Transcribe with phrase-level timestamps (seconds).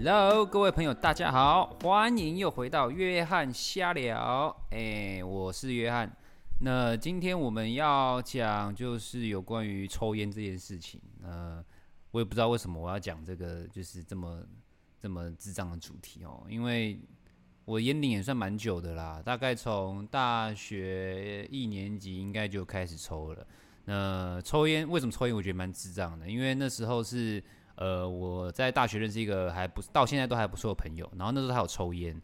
[0.00, 4.56] Hello，各位朋友，大家好，欢迎又回到约翰瞎聊。
[4.70, 6.08] 哎，我是约翰。
[6.60, 11.00] 那今天我们要讲就是有关于抽烟这件事情。
[11.24, 11.62] 呃，
[12.12, 14.40] 我也不知道为什么我要讲这个，就是这么
[15.00, 16.44] 这么智障的主题哦。
[16.48, 17.00] 因为
[17.64, 23.44] 我烟龄也算蛮久的啦，大概从大学一年级应该就开始抽了。
[23.86, 25.34] 那抽烟为什么抽烟？
[25.34, 27.42] 我觉得蛮智障的，因为那时候是。
[27.80, 32.20] 呃，我在大学认识一个还不到现在都还不错的朋友，然后那时候他有抽烟，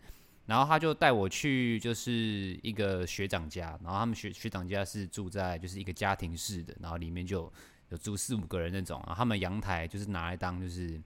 [0.47, 7.53] 然后他就带我去就是一个学长家，然后他们学学长家是住在就是一个家庭式的，然后里面就有，
[7.91, 11.01] 有住四五个人那种，然后他们阳台就是拿来当就是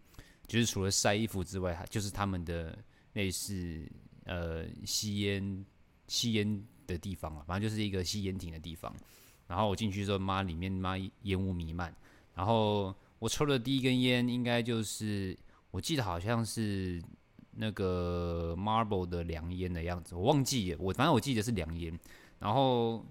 [0.47, 2.75] 就是除了晒衣服之外，就是他们的
[3.13, 3.87] 类似
[4.25, 5.63] 呃吸烟
[6.07, 8.91] 吸烟的地方啊，反正就是一个吸烟亭的地方，
[9.47, 11.95] 然后我进去之后，妈里面妈烟雾弥漫，
[12.35, 12.97] 然后。
[13.19, 15.37] 我抽的第一根烟应该就是，
[15.71, 17.03] 我记得好像是
[17.53, 21.99] 那个 Marble 的凉烟的样子，我忘记了，我反正我记得是凉烟。
[22.39, 23.05] 然后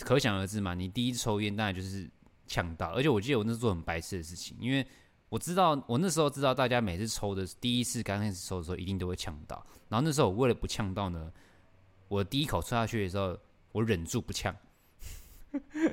[0.00, 2.10] 可想而知嘛，你第一次抽烟当然就是
[2.46, 4.84] 呛到，而且我记得我那时候做很白痴的事情，因为
[5.28, 11.32] 我知道我那时候知道大家每次抽的第一次刚开始抽的时候一定都会呛到，然后那时候我为了不呛到呢，
[12.08, 13.38] 我第一口抽下去的时候
[13.70, 14.54] 我忍住不呛。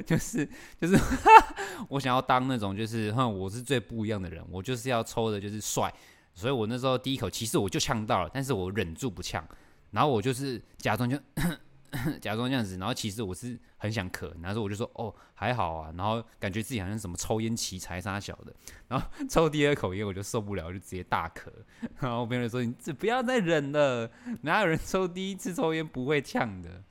[0.05, 0.47] 就是
[0.79, 0.97] 就是，
[1.89, 5.93] 我想要当那种就是，哼，我是最不一样的人，我就是要抽的就是帅，
[6.33, 9.47] 所以我那时候第一口其实我就呛到了，但是我忍住不呛，
[9.91, 11.17] 然后我就是假装就
[12.19, 18.53] 假装这样子，然后其实我是很想咳，然后我就说哦还好啊，然后感觉自己好像什么抽烟奇才杀小的，
[18.89, 21.47] 然后 抽第二口烟我就受不了，就直接大咳，
[22.01, 24.11] 然后我朋友说你这不要再忍了，
[24.41, 26.83] 哪有人抽第一次抽烟不会呛的？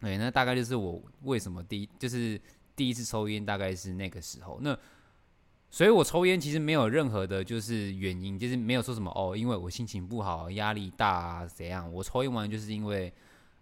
[0.00, 2.40] 对，那大概就是我为什么第一就是
[2.74, 4.58] 第一次抽烟，大概是那个时候。
[4.60, 4.78] 那
[5.68, 11.92] 所以，我抽烟其实没有任何的，就是原因，就是没有说什么哦，因为我心情不好、压力大啊，怎样？
[11.92, 13.12] 我抽烟完就是因为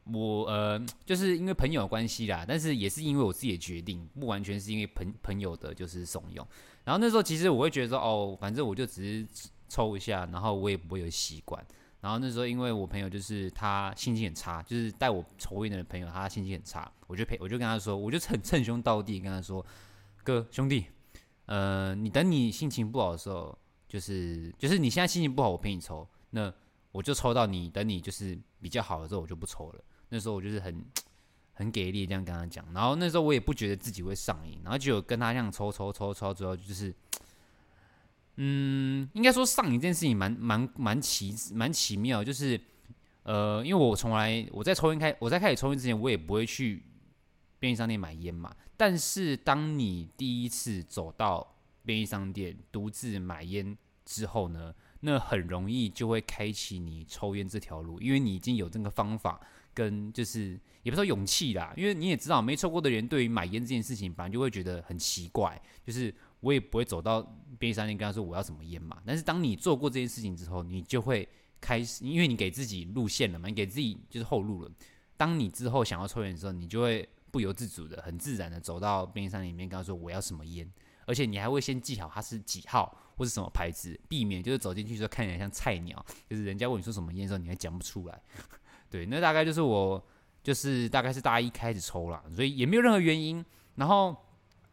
[0.04, 6.44] 我呃，就是因为朋友的关系啦，但是也是因为我自己的决定，不完全是因为朋朋友的就是怂恿。
[6.84, 9.26] 然后那时候其实我会觉得说，哦，反正我就只是
[9.68, 11.64] 抽一下，然后我也不会有习惯。
[12.04, 19.64] 然后那时候，因为我朋友就是他心情很差，就是带我抽烟的朋友，他心情很差，我就陪，我就跟他说，我就很称兄道弟跟他说，
[20.22, 20.84] 哥兄弟，
[21.46, 26.52] 呃，你等你心情不好的时候，就是就是你现在心情不好，我陪你抽，那
[26.92, 29.80] 我就抽到你，等你就是比较好的时候，我就不抽了。
[30.10, 30.84] 那时候我就是很
[31.54, 36.94] 很给力这样跟他讲，然后那时候我也不觉得自己会上瘾，然后就跟他这样抽抽抽抽，之后就是。
[38.36, 42.60] 嗯，应该说上瘾这件事情蛮蛮蛮奇蛮奇妙，就是
[43.22, 46.82] 呃，因为我从来我在抽烟开我在开始抽烟之前，我也不会去
[47.60, 48.52] 便利商店买烟嘛。
[48.76, 59.40] 但是当你第一次走到便利商店独自买烟之后呢，那很容易就会开启你抽烟这条路，因为你已经有这个方法
[59.72, 66.12] 跟就是也不说勇气啦，因为你也知道没抽过的人对于买烟这件事情，反正就会觉得很奇怪，就是。
[66.44, 67.22] 我也不会走到
[67.58, 69.02] 便利商店跟他说我要什么烟嘛。
[69.06, 71.26] 但是当你做过这件事情之后，你就会
[71.58, 74.70] 开始，因为你给自己路线了嘛，你给自己就是后路了。
[75.16, 80.70] 当你之后想要抽烟的时候，你就会不由自主的、很自然的走到便利商店里面跟他说我要什么烟，
[81.06, 88.20] 而且你还会先记好它是几号或是什么牌子，避免就是走进去说看起来像菜鸟，就是人家问你说什么烟的时候，你还讲不出来。
[88.90, 90.04] 对，那大概就是我
[90.42, 93.42] 就是大概是大一开始抽了，所以也没有任何原因，
[93.76, 94.14] 然后。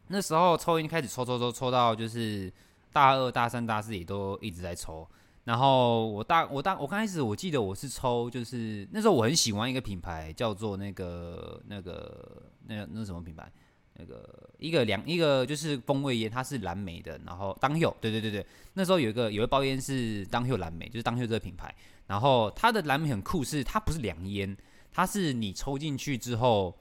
[0.08, 2.52] 那时候抽烟开始抽抽抽抽到就是
[2.92, 5.08] 大二大三大四也都一直在抽，
[5.44, 13.50] 然后我大我大我刚开始我记得我是抽就是那时候我很喜欢一个品牌叫做那个那个那那什么品牌？
[13.94, 21.74] 那个一个两一个就是风味烟，它是蓝莓的，然后当秀对对对对，那时候有一个有一包烟是当秀蓝莓，就是当秀这个品牌，
[22.06, 24.56] 然后它的蓝莓很酷，是它不是凉烟，
[24.90, 26.76] 它是你抽进去之后。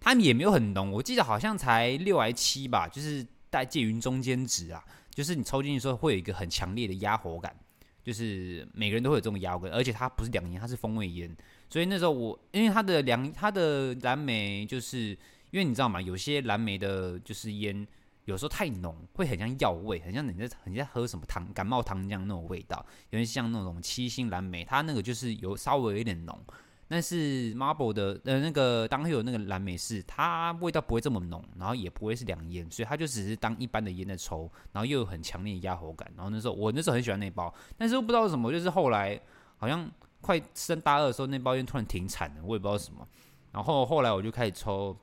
[0.00, 4.82] 它也没有很浓，我记得好像才六还七吧，就是带介于中间值啊。
[5.14, 7.54] 就是你抽进去的时候会有一个很强烈的压火感，
[8.02, 11.36] 就是每个人都会有这种压火感，而且它不是凉烟，它是风味烟。
[11.68, 15.08] 所以那时候我因为它的凉，它的蓝莓，就是
[15.50, 16.00] 因为你知道吗？
[16.00, 17.86] 有些蓝莓的就是烟，
[18.24, 22.86] 有时候太浓会很像药味，很像你在很像喝什么糖感冒糖浆那种味道。
[23.10, 26.40] 有点像那种七星蓝莓，它那个就是有稍微有点浓。
[26.92, 36.10] 但是 marble 的呃那个当时有那个蓝莓是它味道不会这么浓，然后也不会是凉烟，所以它就只是当一般的烟在抽，然后又有很强烈的压喉感。
[36.16, 39.20] 然后那时候我那时候很喜欢那包，但是我不知道为什么，就是后来
[39.56, 39.88] 好像
[40.20, 43.06] 快升大二的时候，那包烟突然停产了，我也不知道什么。
[43.52, 44.96] 然后后来我就开始抽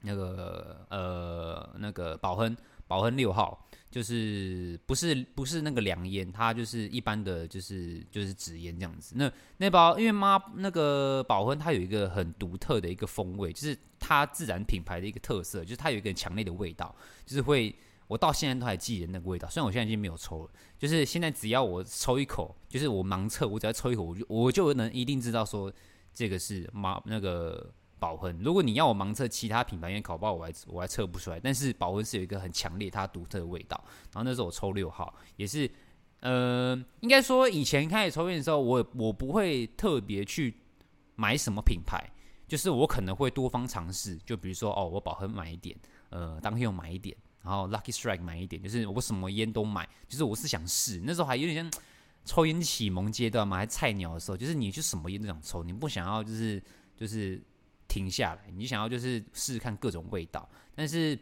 [0.00, 3.67] 那个呃那个宝亨，宝亨六号。
[3.90, 9.14] 就是不是不是那个凉烟，它就是一般的就是就是纸烟这样子。
[9.16, 16.94] 那那包因为妈那个宝亨它有一个很独特的一个风味，就是它自然品牌的一个特色，就是它有一个强烈的味道，
[17.24, 17.74] 就是会
[18.06, 19.48] 我到现在都还记得那个味道。
[19.48, 25.72] 虽然我现在已经没有抽了，就是现在只要我抽一口，就是我盲测，我只要抽一口，我就我就能一定知道说
[26.12, 27.72] 这个是妈那个。
[27.98, 31.40] 宝恒，如果你要我盲测其他品牌，因为搞不好我还我还测不出来。
[31.40, 33.82] 但是宝恒是有一个很强烈它独特的味道。
[34.12, 35.70] 然后那时候我抽六号，也是，
[36.20, 40.54] 呃，应该说以前开始抽烟的时候，我我不会特别去
[41.16, 42.02] 买什么品牌，
[42.46, 44.16] 就是我可能会多方尝试。
[44.24, 45.76] 就比如说哦，我宝恒买一点，
[46.10, 51.00] 呃，当天用买一点，然后 Lucky Strike 买一点，就是我什么烟都买，就是我是想试。
[51.04, 51.82] 那时候还有点像
[52.24, 56.62] 抽烟启蒙阶段嘛，还菜鸟的时候，就是你就什么烟都想抽，你不想要就是
[56.96, 57.42] 就是。
[57.88, 61.18] 停下来，你想要就是试试看各种味道，但是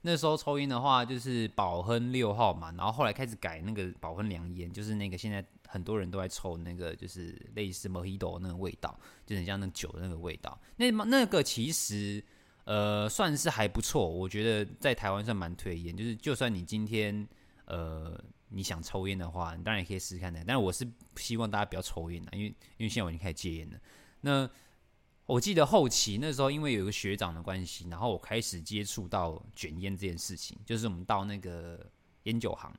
[0.00, 10.60] 那时候抽烟的话，就是宝亨六号嘛，然后后来开始改那个宝亨凉烟，就是那个现在很多人都在抽那个，就是类似 Mojito 那个味道，就很像那酒的那个味道。
[10.76, 12.22] 那那个其实
[12.64, 15.96] 呃算是还不错，我觉得在台湾算蛮推荐。
[15.96, 17.26] 就是就算你今天
[17.64, 20.44] 呃你想抽烟的话，你当然也可以试试看的。
[20.46, 20.86] 但是我是
[21.16, 23.78] 希望大家不要抽烟的，因为因为现在我已经开始戒烟了。
[24.20, 24.48] 那
[25.26, 30.54] 我记得后期那时候，因为有一个学长的关系，然后我开始接触到卷烟这件事情。
[30.66, 31.80] 就是我们到那个
[32.24, 32.70] 烟酒行，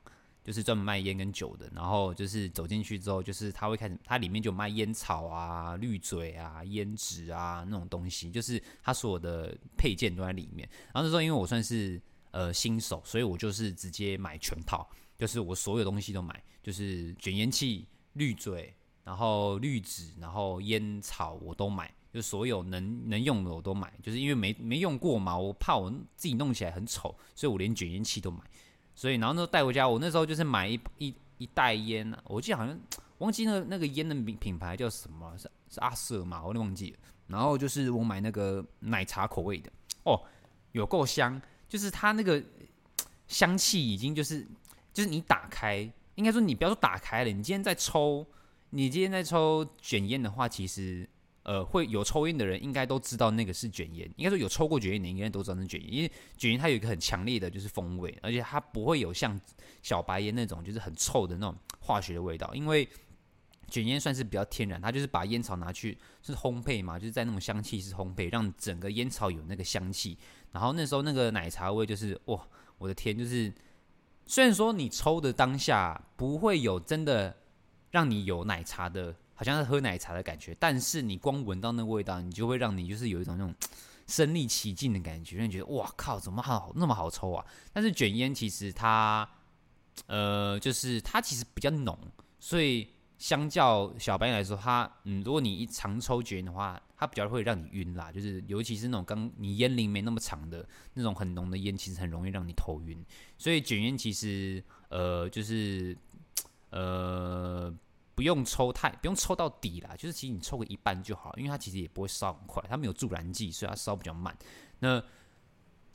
[0.44, 1.68] 就是专门卖烟跟酒的。
[1.74, 10.68] 然后就是走进去之后，就是他会开始，它里面就卖烟草啊、滤嘴啊、烟纸啊那种东西，就是他所有的配件都在里面。
[10.92, 12.00] 然后那时候因为我算是
[12.30, 14.88] 呃新手，所以我就是直接买全套，
[15.18, 18.72] 就是我所有东西都买，就是卷烟器、滤嘴，
[19.02, 21.92] 然后滤纸，然后烟草我都买。
[22.16, 28.38] 就所有能能用的我都买，就是因为没没用过嘛，我怕我自己弄起来很丑，所以我连卷烟器都买。
[28.94, 32.74] 所以然后那时候带回家，我那时候就是买一一一袋烟啊，我记得好像
[33.18, 36.98] 忘记那个那个烟的品品牌叫什么，是是阿瑟嘛，我都忘记了。
[37.26, 39.70] 然后就是我买那个奶茶口味的，
[40.04, 40.18] 哦，
[40.72, 41.38] 有够香，
[41.68, 42.42] 就是它那个
[43.28, 44.48] 香气已经就是
[44.90, 48.26] 就是你打开，应该说你不要说打开了，你今天在抽，
[48.70, 51.06] 你今天在抽卷烟的话，其实。
[51.46, 59.40] 呃，会有抽烟的人应该都知道那个是卷烟，应该说有抽过卷烟的应该都知道那卷烟，因为卷烟它有一个很强烈的就是风味，而且它不会有像
[59.80, 62.88] 小白烟那种就是很臭的那种化学的味道，因为
[63.70, 70.18] 卷烟算是比较天然，它就是把烟草拿去是烘焙嘛，就是在那种香气是烘焙，让整个烟草有那个香气。
[70.50, 72.44] 然后那时候那个奶茶味就是哇，
[72.76, 73.54] 我的天，就是
[74.26, 77.36] 虽然说你抽的当下不会有真的
[77.92, 79.14] 让你有奶茶的。
[79.36, 83.54] 好像是喝奶茶的感觉，但是你光闻到那味道，你就会让你就是有一种那种
[84.08, 87.44] 身临其境的感觉，让你觉得哇靠，怎么好那么好抽啊？
[87.72, 89.28] 但是卷烟其实它，
[90.06, 91.98] 呃，就是它其实比较浓，
[92.40, 92.88] 所以
[93.18, 103.04] 相较小白来说，它嗯，如果你一常抽卷烟的话，它比较会让你晕啦，就是尤其是那种刚你烟龄没那么长的那种很浓的烟，其实很容易让你头晕。
[103.36, 105.94] 所以卷烟其实呃，就是
[106.70, 107.74] 呃。
[108.16, 114.34] 不用抽太，不用抽到底啦，就是其实你抽个一半就好，因为它其实也不会烧很快，它没有助燃剂，所以它烧比较慢。
[114.80, 115.00] 那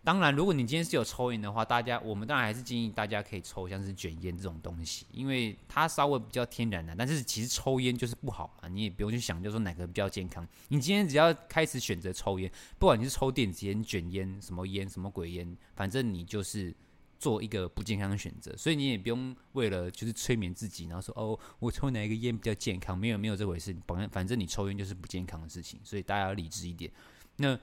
[0.03, 6.95] 当然，如果你今天是有抽烟的话，大家我们当然还是建议大家可以抽像是卷烟这种东西，因为它稍微比较天然的。
[6.95, 10.47] 但是其实抽烟就是不好嘛，你也不用去想，就说哪个比较健康。
[10.67, 16.75] 你今天只要开始选择抽烟，不管你是抽电子烟、卷烟、什么烟、什么鬼烟，反正你就是。
[17.21, 22.97] 做一个不健康的选择，所以你也不用为了就是催眠自己，然后说哦，我抽哪一个烟比较健康？
[22.97, 26.91] 没有没有这回事，反正反正你抽烟就是不健康的事情，所以大家要理智一点。
[27.35, 27.55] 那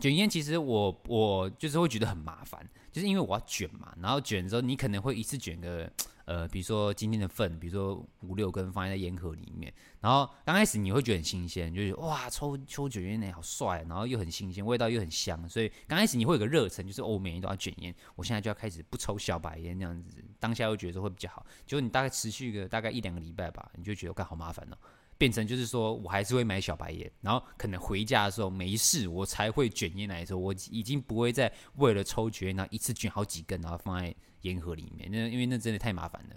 [0.00, 5.90] 卷烟其实我我就是会觉得很麻烦，就是因为我要卷嘛，然后卷的时候你可能会一次卷个。
[6.26, 24.76] 呃，比如说今天的份，比如说五六根放在烟盒里面，然后刚开始你会觉得很新鲜，就是哇，抽抽卷烟呢好帅，然后又很新鲜，味道又很香，所以刚开始你会有个热忱，就是哦，每天都要卷烟，我现在就要开始不抽小白烟这样子，当下又觉得会比较好，结果你大概持续个大概一两个礼拜吧，你就觉得干好麻烦哦。
[25.18, 34.14] 变成就是说我还是会买小白烟，然后可能回家的时候没事，我才会卷烟来的时候，我已经不会再为了抽卷烟，然后一次卷好几根，然后放在
[34.46, 36.36] 烟盒里面，那因为那真的太麻烦了。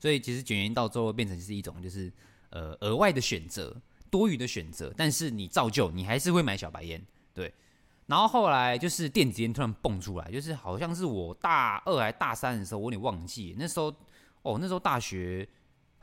[0.00, 2.12] 所以其实卷烟到最后变成是一种就是
[2.50, 7.00] 呃额外的选择，多余的选择，但是你照旧你还是会买小白烟，
[7.32, 7.52] 对。
[8.06, 13.94] 然后后来就是电子烟突然蹦出来，就是好像是我大二还大三的时候，我有点忘记那时候
[14.42, 15.48] 哦，那时候大学。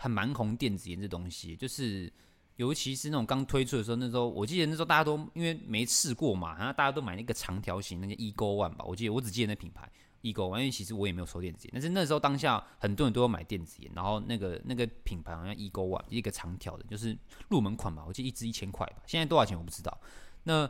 [0.02, 2.10] 还蛮红电子烟这东西，就是
[2.56, 17.18] 尤其是那种刚推出的时候，那时候我记得那时候大家都因为没试过嘛，然后大家都买那个长条形那个 Ego One 吧，我记得我只记得那品牌 Ego One，因为其实我也没有抽电子烟，但是那时候当下很多人都有买电子烟，然后那个那个品牌好像 Ego One 一个长条的，就是
[17.50, 19.96] 入门款吧，我记得一支一千块吧，现在多少钱我不知道。
[20.44, 20.70] 那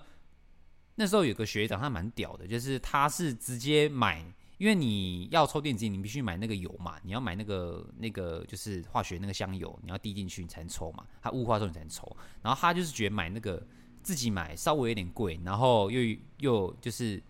[0.95, 4.25] 那时候有个学长他蛮屌的，就是他是直接买。
[4.59, 12.05] 因为你要抽电子烟，你必须买那个油嘛，你要买那个那个就是化学那个香油，你要滴进去你才能抽嘛，它雾化之后你才能抽。
[12.41, 13.65] 然后他就是觉得买那个
[14.03, 17.23] 自己买稍微有点贵，然后又又就是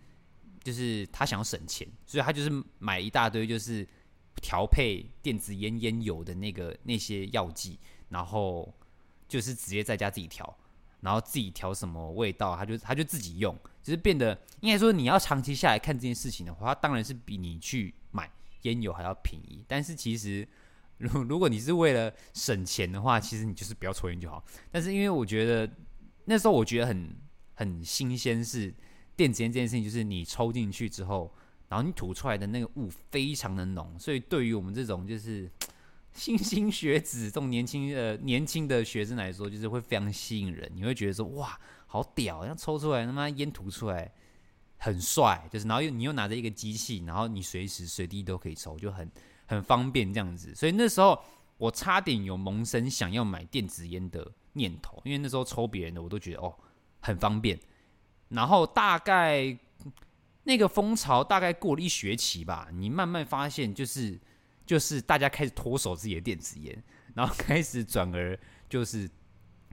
[0.69, 3.87] 就是他想要省钱，所以他就是买一大堆就是
[4.35, 8.71] 调配电子烟烟油的那个那些药剂，然后
[9.27, 10.55] 就是直接在家自己调。
[11.01, 18.29] 然后自己调什么味道，他就他就自己用，就是变得应该说你要长期下来看这件事情的话，它当然是比你去买
[18.63, 19.63] 烟油还要便宜。
[19.65, 20.45] 但是其实，
[20.97, 24.43] 如 如果你是为了省钱的话，其实你就是不要抽烟就好。
[24.69, 25.73] 但是因为我觉得
[26.25, 27.15] 那时候我觉得很
[27.53, 28.75] 很新鲜是
[29.19, 31.29] 电子烟这件事情，就是你抽进去之后，
[31.67, 35.51] 然后你吐出来的那个雾非常的浓，所以对于我们这种就是。
[36.11, 40.69] 新兴学子这种年轻的年轻的学生来说，就是会非常吸引人。
[40.73, 44.11] 你会觉得说，哇，好屌，像抽出来他妈烟吐出来
[44.77, 49.09] 很帅，就是然后又你又拿着一个机器，然后你随时随地都可以抽，就很
[49.45, 50.53] 很方便这样子。
[50.55, 51.17] 所以那时候
[51.57, 56.51] 我差点有萌生想要买电子烟的念头，因为那时候抽别人的我都觉得哦
[57.01, 57.57] 很方便。
[58.29, 59.57] 然后大概
[60.43, 64.19] 那个风潮大概过了一学期吧，你慢慢发现就是。
[64.69, 66.83] 就是大家开始脱手自己的电子烟，
[67.15, 69.09] 然后开始转而就是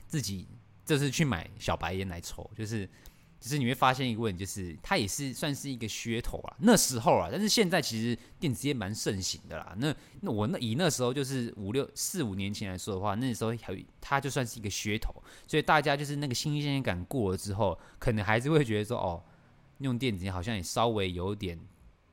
[0.06, 0.48] 自己
[0.86, 2.88] 这是去买小白烟来抽，就是
[3.38, 6.56] 就是你会发现一个问题，就是它也是算是一个噱头啊。
[6.60, 9.74] 那时候啊，但是现在其实电子烟蛮盛行的啦。
[9.78, 15.14] 那那我那以那时候就是五六四五年前来说的话，那时候还它就算是一个噱头，
[15.46, 19.22] 所以大家就是那个新鲜感过了之后，可能还是会觉得说哦，
[19.78, 21.58] 用电子烟好像也稍微有点。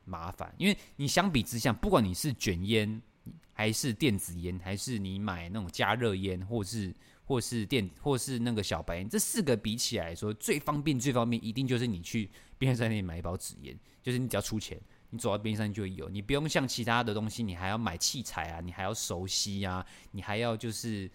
[0.06, 3.00] 麻烦，因为你相比之下，不管你是卷烟，
[3.54, 21.10] 还是电子烟，还是你买那种加热烟，或是或是电，或是那个小白烟，这四个比起来说，最方便最方便，一定就是你去便利商店买一包纸烟，就是你只要出钱，你走到便利商店就有，你不用像其他的东西，你还要买器材啊，你还要熟悉啊，你还要就是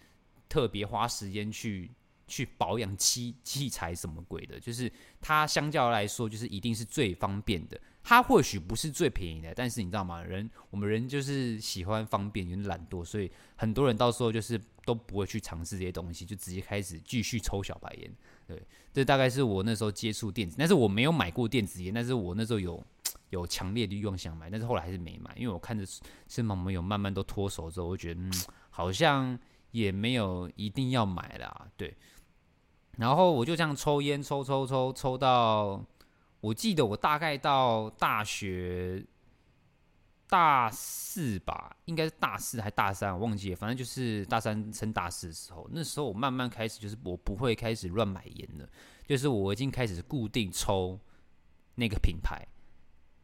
[0.48, 1.90] 特别花时间去
[2.26, 7.80] 去保养器器材什么鬼的，就是它相较来说，就是一定是最方便的。
[8.02, 10.22] 它或许不是最便宜的，但是你知道吗？
[10.22, 14.58] 人我们人就是喜欢方便，有点懒惰，所以很多人到时候就是
[14.90, 18.12] 都不会去尝试这些东西，就直接开始继续抽小白烟。
[18.46, 18.60] 对，
[18.92, 22.82] 这大概是我那时候接触电子，但是我没有买过电子烟，但是我那时候有
[23.30, 25.84] 有强烈的欲望想买，但是后来还是没买，因为我看着
[26.26, 28.32] 身旁朋友慢慢都脱手之后，我觉得嗯，
[28.70, 29.38] 好像
[29.70, 31.68] 也没有一定要买啦。
[31.76, 31.96] 对，
[32.98, 35.84] 然后我就这样抽烟，抽抽抽抽到。
[36.42, 39.04] 我记得我大概到大学
[40.30, 43.56] 大四吧，应该是大四还大三，我忘记了。
[43.56, 48.68] 反正就是大三升大四的时候，那时候我慢慢开始，就是我不会开始乱买烟了，
[49.06, 50.98] 就是我已经开始固定抽
[51.74, 52.46] 那个品牌，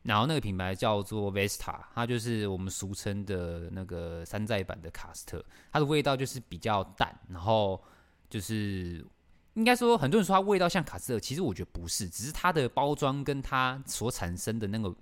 [0.02, 7.82] 然后那个品牌叫做 Vesta，它就是我们俗称的那个山寨版的卡斯特，它的味道就是比较淡，然后
[8.28, 9.06] 就是。
[9.54, 14.94] 应该说，很多人说它味道像卡斯特，其实我觉得不是，只是它的包装跟它所产生的那个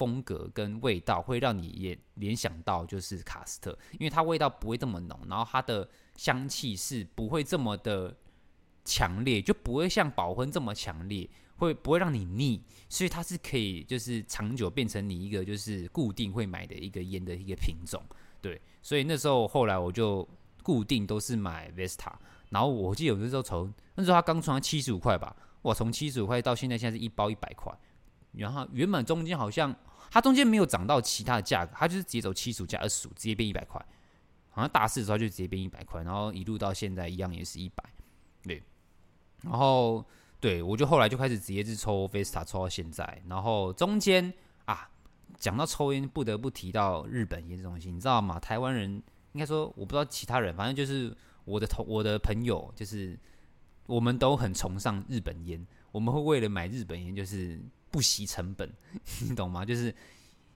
[0.00, 8.16] 风格跟味道，会让你也联想到就是卡斯特，因为它味道不会这么浓，然后它的香气是不会这么的
[8.82, 11.28] 强烈，就不会像宝芬这么强烈，
[11.58, 12.62] 会不会让你腻？
[12.88, 18.02] 所以它是可以就是长久变成你一个就是固定会买的一个烟的一个品种，
[18.40, 20.26] 对，所以那时候后来我就
[20.62, 22.14] 固定都是买 Vesta。
[22.48, 27.72] 然后我记得有的时候从那时候它刚出来七十五块吧，哇，从七十五块到现在现在是一包一百块，
[28.32, 29.76] 然后原本中间好像
[30.10, 33.80] 它中间没有涨到其他的价格，它就是直接走七十五加二十五，直接变一百块，
[34.50, 37.84] 好像大四的时候就直接变一百块，然后一路到现在一样也是一百，
[38.42, 38.62] 对，
[39.42, 40.04] 然后
[40.40, 44.32] 对我就后来就开始直接是抽 Vesta 抽到现在，然后中间
[44.64, 44.90] 啊
[45.38, 48.38] 讲到抽烟不得不提到日本烟这东西，你知道吗？
[48.38, 49.02] 台湾人
[49.32, 51.16] 应该说我不知道其他人，反正就是。
[51.46, 53.18] 我的同我的朋友就是，
[53.86, 57.58] 我们都很崇尚日本烟，我们会为了买日本烟就是
[57.90, 58.70] 不惜成本，
[59.28, 59.64] 你懂吗？
[59.64, 59.94] 就是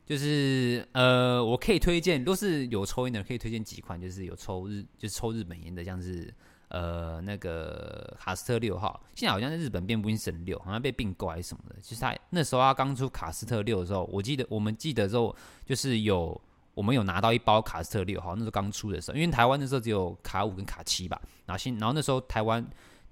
[0.07, 6.33] 就是呃，我可以推荐，都是有抽烟的可以推荐几款，就是有抽日就是抽日本烟的，像是
[6.69, 11.77] 呃那个卡斯特六号，现在好像在日本变不成神六，好像被并购还是什么的。
[11.81, 16.39] 其实他那时候他刚出卡斯特六的时候，我记得我们记得之后就是有
[16.75, 22.65] 我们有拿到一包卡斯特六号，那时候刚出的时候，因为台湾那时候只有卡五跟卡七吧，然后新，然后那时候台湾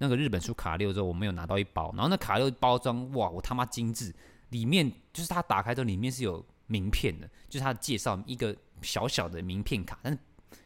[0.03, 4.13] 那个日本出卡六之后，我们有拿到一包，然后那卡六包装哇，我他妈精致，
[4.49, 10.19] 里面就是它打开之后里面是有名片的，就是它介绍一个小小的名片卡，但是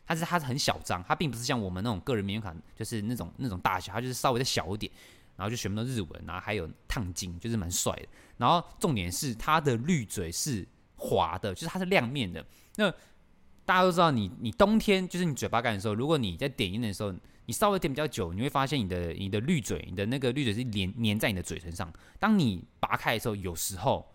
[0.08, 4.92] 它是它是很小张，它并不是像我们那种个人名片卡，就是那种那种大小，它就是稍微的小一点。
[5.36, 8.08] 然后就全部都日文，然后还有烫金，就是蛮帅的。
[8.38, 12.44] 然后重点是它的滤嘴是滑的，就是它是亮面的。
[12.76, 12.90] 那
[13.64, 17.14] 大家都知道你，你你冬天就是你嘴巴干的时候，如果你在点烟的时候，
[17.48, 21.92] 你稍微点比较久，你会发现你的你的滤嘴，你的那个滤嘴是粘粘在你的嘴唇上。
[22.20, 24.08] 当你拔开的时候，有时候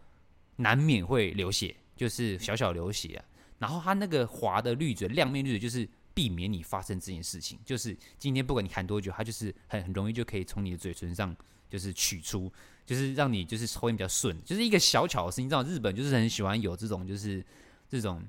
[0.55, 3.25] 难免会流血，就是小小流血啊。
[3.59, 5.89] 然后它那个滑的滤嘴，亮面滤嘴就是。
[6.15, 11.35] 避免你发生这件事情，就是今天不管你含多久，它就是很很容易就可以从你的嘴唇上
[11.71, 12.53] 就是取出，
[12.85, 15.47] 就是让你就是抽烟比较顺，就是一个小巧的事情。
[15.47, 17.43] 你知道日本就是很喜欢有这种就是
[17.89, 18.23] 这种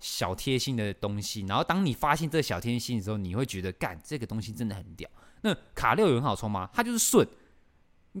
[0.00, 1.42] 小贴心的东西。
[1.48, 5.08] 然后当你发现这个小贴心的时候，你会觉得干这个东西真的很屌。
[5.42, 6.68] 那卡六有很好抽吗？
[6.72, 7.26] 它就是顺，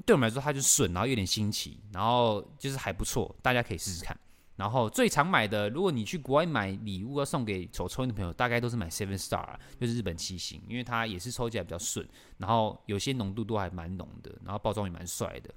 [0.04, 4.16] 对我们来说它就是顺，然后有点新奇，然后就是还不错，大家可以试试看。
[4.56, 15.54] 然后最常买的，如果你去国外买礼物要送给抽抽的朋友，大概都是买 Seven Star，就是日本七星，因为它也是抽起来比较顺，然后有些浓度都还蛮浓的，然后包装也蛮帅的，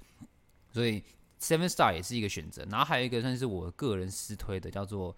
[0.70, 1.02] 所以
[1.40, 2.62] Seven Star 也是一个选择。
[2.70, 5.16] 然后还有一个算是我个人私推的，叫做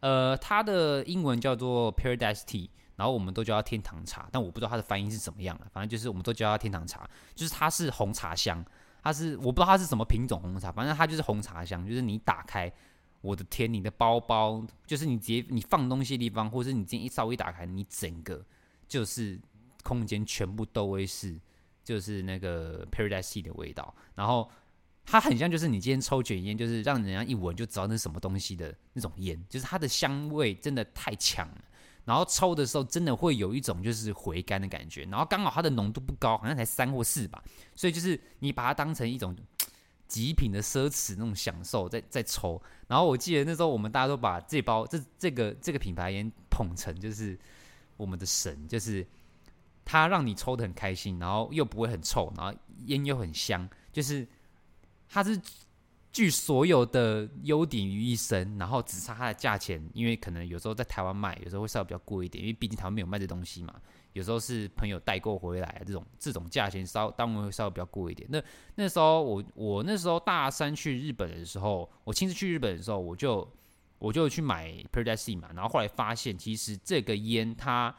[0.00, 8.64] 呃，它的英文叫做 Paradise Tea，然后我们都叫它天堂茶，但我不知道它的翻译是怎么样的，反正就是我们都叫它天堂茶，就是它是红茶香，
[9.02, 12.72] 它是我不知道它是什么品种红茶，反正它就是红茶香，就是你打开。
[13.20, 18.40] 我的天，你的包包就是你直接你放东西的地方，或者是你今天一稍微打开，你整个
[18.86, 19.36] 就是
[19.82, 21.36] 空间全部都会是
[21.82, 23.92] 就是那个 Paradise Tea 的味道。
[24.14, 24.48] 然后
[25.10, 31.64] 它很像就是你今天抽卷烟，就是让人家一闻就知道那是什么东西的那种烟，就是它的香味真的太强了。
[32.04, 35.04] 然后抽的时候真的会有一种就是回甘的感觉。
[35.10, 37.42] 然后刚好它的浓度不高，好像才三或四吧，
[37.74, 39.34] 所以就是你把它当成一种。
[40.08, 42.58] 极品的奢侈那种享受在，在抽。
[42.86, 47.38] 然后我记得那时候我们大家都把这包这这个这个品牌烟捧成就是
[47.98, 49.06] 我们的神，就是
[49.84, 54.26] 它让你抽得很开心，然后又不会很臭，然后烟又很香，就是
[55.08, 55.40] 它是
[56.10, 63.74] 聚所有的优点于一身，然后只差它的价钱，因为可能有时候在台湾卖，有时候会稍微比较贵一点，因为毕竟台湾没有卖这东西嘛。
[64.14, 68.26] 有时候是朋友代购回来，这种这种价钱稍当然会稍微比较贵一点。
[68.32, 68.42] 那
[68.74, 73.48] 那时候我我那时候大三去日本的时候，我亲自去日本的时候，我就
[73.98, 75.50] 我就去买 Paradise Tea 嘛。
[75.54, 77.94] 然后后来发现，其实这个烟它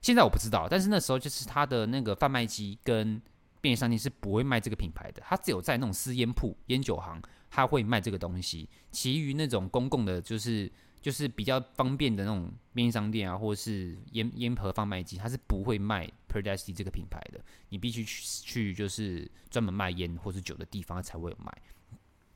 [0.00, 3.20] 现在我不知道，但是那时候就是它的那个贩卖机跟
[3.62, 8.68] 便利商店是不会卖这个品牌的，它只有在那种私烟铺、烟酒行，它会卖这个东西。
[8.90, 10.70] 其余那种公共的，就是。
[11.02, 17.40] 就是比较方便的那种便利商店啊，或者是烟烟盒贩卖机，它是不会卖 Paradise Tea 这个品牌的。
[17.70, 21.52] 你必须去去就是专门卖烟或是酒的地方才会有卖。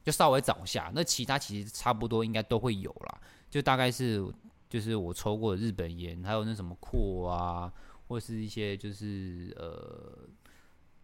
[0.03, 3.21] 就稍微找一下，那其他其实差不多应该都会有啦。
[3.49, 4.27] 就大概是
[4.69, 7.73] 就是我抽过的日本烟，还有那什么阔啊，
[8.09, 10.29] 或是一些就是呃，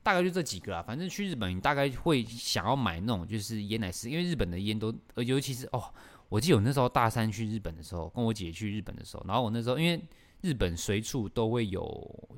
[0.02, 0.82] 大概就这几个啦。
[0.82, 5.82] 反正去日本，你大概会想要买那种就是烟来试，因为日本的烟都呃，尤其是哦。
[6.28, 10.02] 我记得我那时候大三去日本的时候，跟我姐去日本的时候，然后我那时候因为
[10.40, 11.84] 日本随处都会有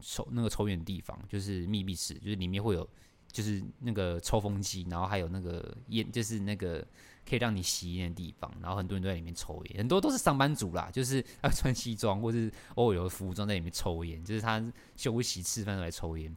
[0.03, 2.85] 抽那个抽烟的地方，就是密闭室，就是里面会有
[3.31, 6.85] 就是那个抽风机，然后还有那个烟，就是那个
[7.25, 14.61] 可以让你吸烟的地方，然后很多人都在里面抽烟，很多都是上班族啦，就是要穿西装或是偶尔有服装在里面抽烟，就是他
[14.97, 16.37] 休息吃饭都来抽烟。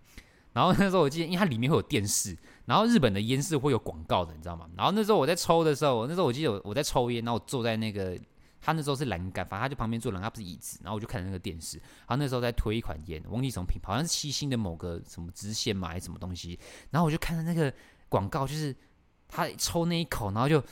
[0.57, 4.67] 然后那时候我记得，因为它里面会有电视，然后日本的烟是会有广告的，你知道吗？
[4.75, 8.19] 然后那时候我在抽的时候，那时候我记得我我在抽烟，然后我坐在那个，
[8.59, 16.57] 他那时候是栏杆，反正他就旁边坐栏杆，不是椅子，然后我就看那个电视，他那时候在推一款烟，忘记什么品牌，好像是七星的某个什么支线嘛，还是什么东西，
[16.89, 17.71] 然后我就看着那个
[18.09, 18.75] 广告，就是
[19.27, 20.63] 他抽那一口，然后就。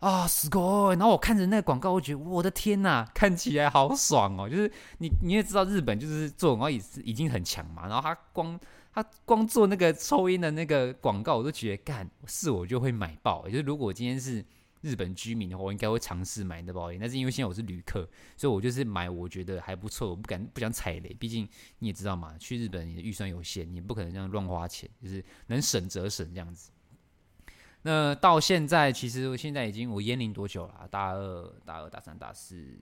[0.00, 0.90] 啊，死狗！
[0.90, 4.48] 然后我看着那个广告，我觉得我的天呐，看起来好爽哦！
[4.48, 7.88] 就是你你也知道，日本就是做广告已已经很强嘛。
[7.88, 8.58] 然后他光
[8.92, 13.48] 他光做那个抽烟的那个广告，我都觉得干是我就会买爆。
[13.48, 14.44] 就是如果今天是
[14.82, 17.00] 日本居民的话，我应该会尝试买那包烟。
[17.00, 21.12] 但是因为现在我是旅客，所以我就是买我觉得还不错，我不敢不想踩雷。
[21.18, 21.48] 毕竟
[21.80, 26.70] 你也知道嘛，去日本你的预算有限，你不可能这样乱花钱，就是能省则省这样子。
[27.88, 30.86] 那到现在，其实我现在已经我烟龄多久了？
[30.90, 32.78] 大二、大二、大三、大四，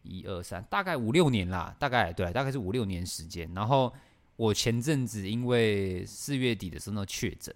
[0.00, 1.76] 一二三，大概五六年啦。
[1.78, 3.52] 大概对，大概是五六年时间。
[3.54, 3.92] 然后
[4.36, 7.54] 我前阵子因为四月底的时候确诊，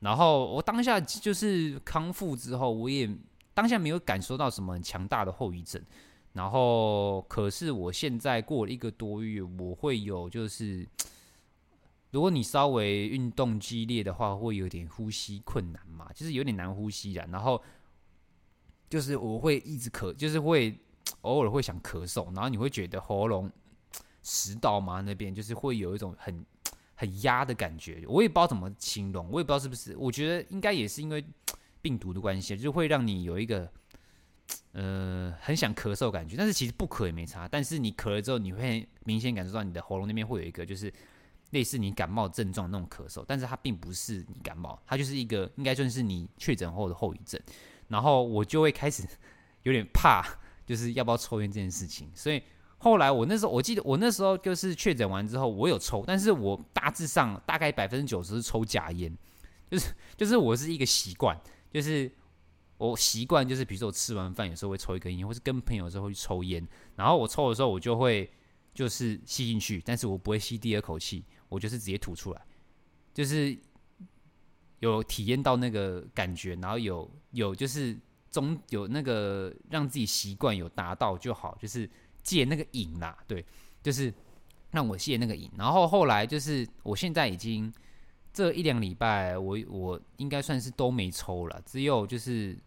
[0.00, 3.08] 然后我当下就是康复之后，我也
[3.54, 5.80] 当下没有感受到什么很强大的后遗症。
[6.32, 10.84] 然后，可是我现在过了一个多月，我会有就是，
[12.10, 17.26] 如果你稍微运动激烈的话，会有点呼吸困难嘛，就是有点难呼吸的。
[17.30, 17.62] 然后，
[18.88, 20.78] 就是我会一直咳，就是会
[21.22, 23.50] 偶尔会想咳嗽，然后你会觉得喉咙、
[24.22, 26.44] 食道嘛那边就是会有一种很
[26.94, 28.04] 很压的感觉。
[28.08, 31.24] 我也不知道怎么形容，我也不知道是不是，我觉得应该也是因为
[31.82, 33.70] 病毒的关系，就会让你有一个。
[34.72, 37.48] 呃，很想咳嗽感觉，但是其实不咳也没差。
[37.48, 40.92] 但是你咳了之后，你会明显感受到你的喉咙那边会有一个，就是
[41.50, 47.40] 类似你感冒症状那种咳嗽，但是它并不是你感冒，它就是一个应该算是你确诊后的后遗症。
[47.88, 49.02] 然后我就会开始
[49.64, 50.24] 有点怕，
[50.66, 52.10] 就是要不要抽烟这件事情。
[52.14, 52.42] 所以
[52.78, 59.16] 后来我那时候，我记得我那时候就是确诊完之后，我有抽，但是我大致上大概百分之九十是抽假烟，
[59.70, 61.40] 就是就是我是一个习惯，
[61.72, 62.10] 就是。
[62.78, 66.62] 我习惯就是，比如说我吃完饭有时候会抽一根烟，或是跟朋友的时候会去抽烟。
[66.94, 68.30] 然后我抽的时候，我就会
[68.74, 72.46] 就是吸进去，但是我不会吸第二口气，我就是直接吐出来，
[73.12, 73.56] 就是
[74.80, 77.96] 有体验到那个感觉，然后有有就是
[78.30, 81.88] 中有那个让自己习惯有达到就好，就是
[82.22, 83.44] 戒那个瘾啦，对，
[83.82, 84.12] 就是
[84.70, 85.50] 让我戒那个瘾。
[85.56, 87.72] 然后后来就是我现在已经
[88.32, 92.58] 这一两礼拜，我我应该算是都没抽了，只有就是。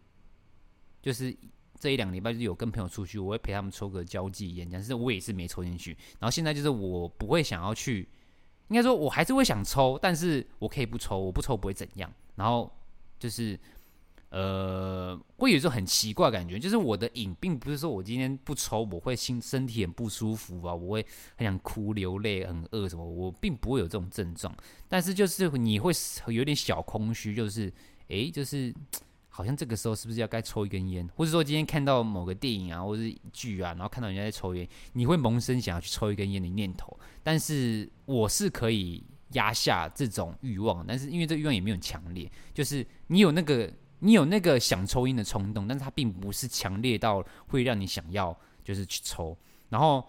[1.02, 1.34] 就是
[1.78, 5.96] 这一两礼拜，就是有跟朋友出去，我会陪他们抽个交际烟，但是我也是没抽进去。
[6.18, 8.06] 然后现在就是我不会想要去，
[8.70, 12.10] 应该说我还是会想抽，但是我可以不抽，我不抽不会怎样。
[12.36, 12.72] 然后
[13.18, 13.58] 就是
[14.30, 21.06] 呃，会有一种很奇怪的感觉，就是我的瘾并不是说我今天不抽我会心身体很不舒服啊，我会
[21.36, 24.56] 很想哭流泪、很饿什么，我并不会有这种症状。
[24.88, 25.92] 但是就是你会
[26.28, 27.72] 有点小空虚，就是
[28.08, 28.74] 诶，就是。
[29.40, 36.94] 好像这个时候是不是要该抽一根烟，或者说今天看到某个电影啊，或者是剧啊，然后看到人家在抽烟，你会萌生想要去抽一根烟的念头。
[37.22, 49.34] 但是我是可以压下这种欲望，但是因为这欲望也没有强烈，就是你有那个你有那个想抽烟的冲动，但是它并不是强烈到会让你想要就是去抽。
[49.70, 50.06] 然后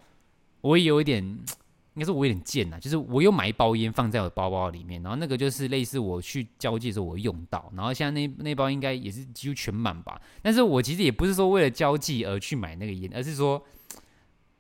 [0.60, 1.40] 我也有一点。
[2.02, 10.20] 应该是我有点贱呐，就是我有买一包烟放在我的包包里面，然后那个就是类似我去交际的时候我用到，然后现在那那包应该也是几乎全满吧。
[10.42, 13.64] 但是我其实也不是说为了交际而去买那个烟，而是说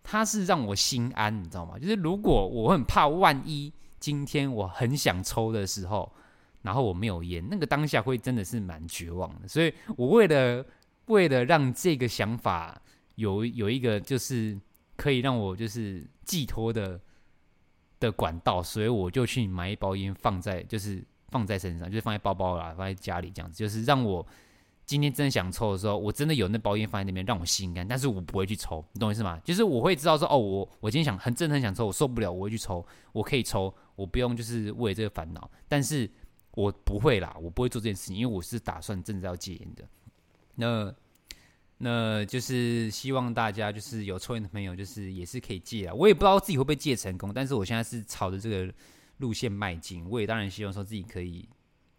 [0.03, 1.79] 它是让我心安，你知道吗？
[1.79, 6.13] 就是如果我很怕万一今天我很想抽的时候，
[6.61, 9.47] 然后我没有烟，那个当下会真的是蛮绝望的。
[9.47, 10.63] 所以我为了
[11.07, 12.79] 为了让这个想法
[13.15, 14.55] 有有一个就是
[14.95, 17.01] 可以让我就是寄托的。
[18.01, 24.25] 的管道，所以我就去买一包烟，放在就是放在身上，就是放在包包啦，放在家里这样子，就是让我
[24.85, 27.87] 今天真的想抽的时候，我真的有那包烟放在那边，让我心甘。
[27.87, 29.39] 但是我不会去抽，你懂我意思吗？
[29.45, 35.49] 就是我会知道说，哦，我我今天想很真的很想抽，我受不了，我会去抽，我可以抽，我不用就是为这个烦恼。
[35.69, 36.09] 但是
[36.55, 39.83] 我不会啦，我不会做这件事情，因为我是打算真的要戒烟的。
[40.55, 40.93] 那。
[41.83, 45.93] 那就是希望大家就是有抽烟的朋友，就是也是可以戒啊。
[45.95, 48.71] 我也不知道自己会不会戒成功，但是我现在是朝着这个
[49.17, 50.07] 路线迈进。
[50.07, 51.49] 我也当然希望说自己可以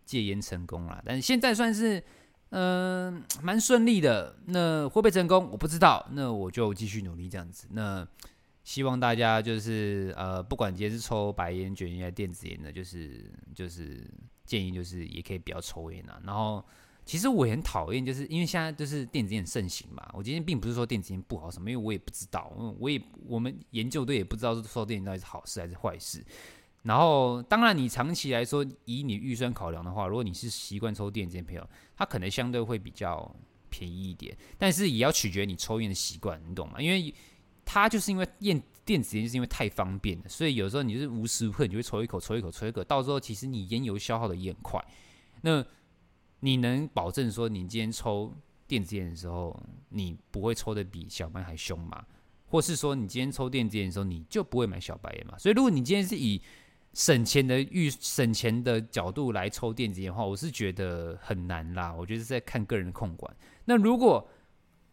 [0.04, 1.02] 戒烟成功啦。
[1.04, 2.00] 但是现在算是
[2.50, 4.36] 嗯蛮顺利的。
[4.46, 7.66] 那会不会成功我不知道，那我就继续努力这样子。
[7.72, 8.06] 那
[8.62, 14.08] 希望大家就是呃不管今天是抽白烟、卷烟电子烟的，就是就是
[14.44, 16.20] 建议就是也可以不要抽烟啊。
[16.24, 16.64] 然后。
[17.04, 20.08] 其实我很讨厌，就是因为现在就是电子烟盛行嘛。
[20.12, 26.24] 我今天并不是说电子烟不好什么，因为我也不知道，我也我们研究队也不知道说抽电子烟到底是好事还是坏事。
[26.82, 33.32] 然后，当然你长期来说，以你预算考量的话，如果你是习惯抽电子烟朋友，它可能相对会比较
[33.70, 34.36] 便宜一点。
[34.58, 36.80] 但是也要取决你抽烟的习惯，你懂吗？
[36.80, 37.14] 因为
[37.64, 44.84] 它就是因为烟电子烟就是因为太方便了，所以有时候你就是无时无刻你就会抽一口抽一口抽一口，到时候其实你烟油消耗的也很快。
[45.42, 45.64] 那
[46.44, 48.34] 你能保证说，你今天抽
[48.66, 49.56] 电子烟的时候，
[49.90, 52.04] 你不会抽得比小白还凶吗？
[52.48, 55.38] 或是说，你今天抽电子烟的时候，你就不会买小白烟吗？
[55.38, 56.42] 所以，如果你今天是以
[56.94, 61.94] 省钱的预省钱的角度来抽电子烟的话，我是觉得很难啦。
[61.94, 63.32] 我觉得是在看个人的控管。
[63.64, 64.28] 那如果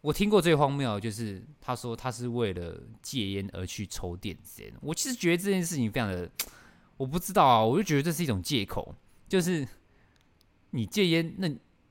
[0.02, 6.30] 我听过最荒谬，就是他说他是为了戒烟而去抽电子烟，我其实觉得这件事情非常的，
[6.96, 8.94] 我不知道啊，我就觉得这是一种借口，
[9.28, 9.66] 就是。
[10.70, 11.48] 你戒烟，那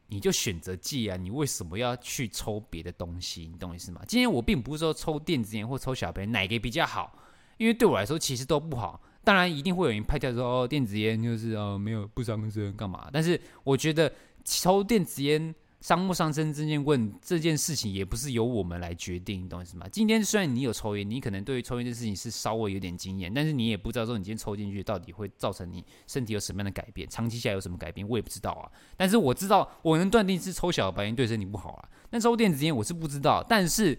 [0.07, 1.17] 你就选择戒啊！
[1.17, 3.47] 你为什么要去抽别的东西？
[3.47, 4.01] 你懂我意思吗？
[4.07, 7.13] 今天我并不是说抽电子烟或抽小白哪个比较好，
[7.57, 9.01] 因为对我来说其实都不好。
[9.23, 13.09] 当然一定会有人拍掉说哦，电子烟就是哦没有不伤身干嘛？
[13.13, 14.11] 但是我觉得
[14.43, 19.87] 抽电子烟伤不伤身这件问这件事情，也不是由我们来决定，你懂意思吗？
[19.89, 28.69] 今天虽然你有抽烟，你可能对于抽烟这件事情是稍微有点经验，但是你也不知道说你今天抽进去到底会造成你身体有什么样的改变，长期下来有什么改变，我也不知道啊。
[28.97, 31.89] 但是我知道，我能断定是抽小白烟对身体不好啊。
[32.09, 33.97] 那抽电子烟我是不知道，但是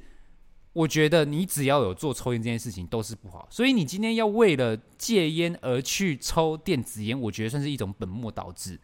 [0.75, 8.79] 我觉得你只要有做抽烟这件事情都是不好，所以你今天要为了戒烟而去抽电子烟，我觉得算是一种本末倒置。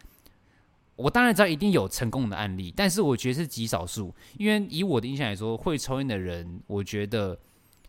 [0.96, 4.14] 我当然知道一定有成功的案例，但是我觉得是极少数。
[4.38, 7.38] 因为以我的印象来说，会抽烟的人，我觉得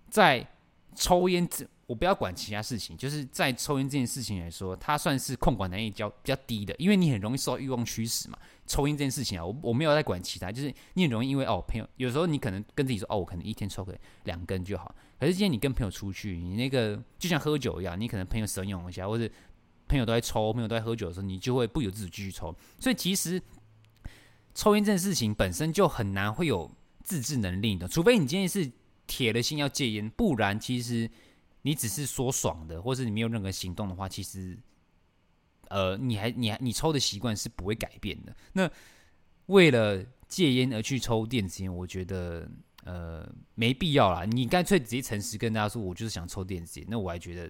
[0.10, 0.46] 在
[0.93, 6.76] 抽烟这，我不要管其他事情，就是在抽烟这件事情来说，它算是控管能力较比较低的。
[6.78, 8.38] 因为你很容易受到欲望驱使嘛。
[8.65, 14.93] 抽烟这件事情啊，我我没有在管其他，就是你很容易因为哦朋友，有时候你可能跟自己说哦，我可能一天抽个两根就好。
[15.17, 19.30] 可是今天你跟朋友出去，你那个就像喝酒一样，你可能朋友怂恿一下，或者。
[19.88, 22.56] 朋友都在抽，朋友都在喝酒的时候，你就会不由自主继续抽。
[22.80, 23.41] 所以其实
[24.54, 26.69] 抽烟这件事情本身就很难会有
[27.04, 28.69] 自制能力的，除非你今天是
[29.06, 31.10] 铁了心要戒烟，不然其实
[31.62, 34.58] 你只是说爽的，或是你没有任何行动的话，其实
[35.69, 38.36] 呃，你还你还你抽的习惯是不会改变的。
[38.54, 38.69] 那
[39.45, 42.50] 为了戒烟而去抽电子烟，我觉得
[42.84, 44.26] 呃没必要啦。
[44.26, 47.50] 你干脆直接诚实跟大家说，我就是想抽电子烟，那我还觉得。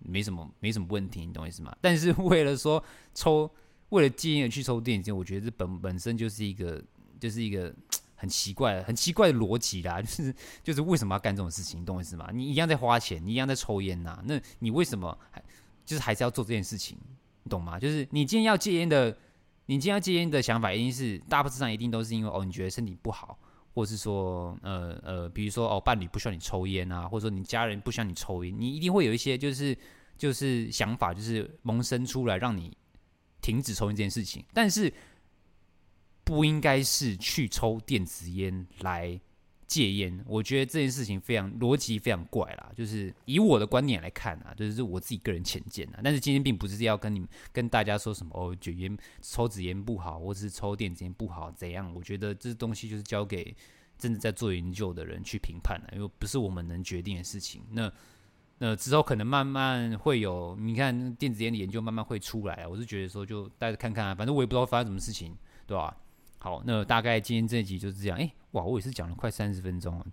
[0.00, 1.74] 没什么，没什么问题，你懂我意思吗？
[1.80, 2.82] 但是 为了说
[3.14, 3.50] 抽，
[3.90, 6.82] 为了戒烟而去抽电子烟，我觉得这本本身就是一个，
[7.18, 7.74] 就是一个
[8.16, 10.00] 很奇怪、很奇怪的逻辑啦。
[10.02, 12.30] 就是就是为什么要干这种事情，你懂我意思吗？
[12.32, 15.42] 你一样在花钱，你一样在抽烟呐、那你为什么还
[15.84, 16.98] 就是还是要做这件事情？
[17.42, 17.78] 你懂吗？
[17.78, 19.10] 就是你今天要戒烟的，
[19.66, 23.38] 你今天要戒烟的想法，一定是大部分上一定都是因为哦，你觉得身体不好，
[23.74, 29.76] 或是说呃呃，比如说哦，伴侣不需要你抽烟啊，或者说你家人不需要你抽烟，你一定会有一些就是。
[30.20, 32.76] 就是想法，就是萌生出来让你
[33.40, 34.92] 停止抽烟这件事情，但是
[36.24, 39.18] 不应该是去抽电子烟来
[39.70, 40.24] 戒烟。
[40.26, 42.72] 我觉得这件事情非常逻辑非常怪啦。
[42.74, 46.00] 就是以我的观念来看啊，就是我自己个人浅见啊。
[46.02, 51.94] 但是今天并不是要跟你们跟大家说什么哦，卷烟抽纸烟不好，或者是抽电子烟不好怎样？
[51.94, 53.54] 我觉得这东西就是交给
[53.96, 57.62] 真的在做研究的人去评判的，因为不是我们能决定的事情。
[57.70, 57.92] 那。
[58.62, 62.68] 那之后可能慢慢会有，你看电子烟的研究慢慢会出来啊。
[62.68, 65.34] 我是觉得说，就大家看看，反正我也不知道发生什么事情，
[65.66, 65.96] 对吧？
[66.42, 68.16] 好，那大概今天这一集就是这样。
[68.16, 70.06] 诶，哇，我也是讲了快三十分钟了。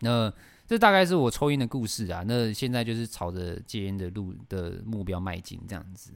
[0.00, 0.30] 那
[0.66, 2.22] 这大概是我抽烟的故事啊。
[2.26, 6.12] 那现在就是朝着戒烟的路的目标迈进，这样子。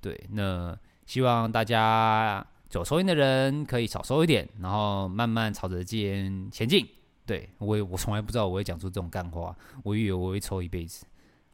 [0.00, 6.84] 对，那希望大家有抽烟的人可以少抽一点，然后慢慢朝着戒烟前进。
[7.24, 11.06] 对，我也我从来不知道我会讲出这种干话，我以为我会抽一辈子。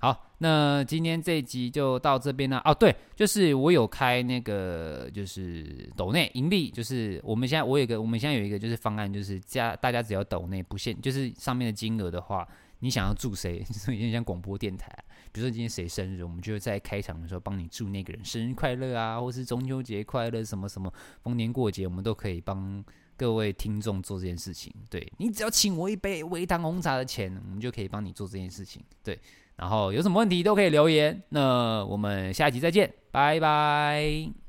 [0.05, 2.61] 好，那今天这一集就到这边了。
[2.67, 12.47] 哦，对，就是我有开那个就是抖内盈利，就是我们现在我有个我们现在有一个就是方案，就是加大家只要抖内不限，就是上面的金额的话，
[12.81, 14.95] 你想要祝谁，就是有点像广播电台，
[15.33, 22.85] 比如说今天谁生日，我们就在开场的时候帮你祝那个人生日快乐啊，或是中秋节快乐，什么什么逢年过节，我们都可以帮。
[23.17, 29.17] 各位听众做这件事情，对，你只要请我一杯微糖红茶的钱，我们就可以帮你做这件事情，对。
[29.57, 34.44] 然后有什么问题都可以留言，那我们下一集再见，拜拜。